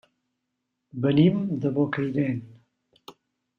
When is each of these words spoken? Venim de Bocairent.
Venim 1.03 1.37
de 1.67 1.73
Bocairent. 1.77 2.43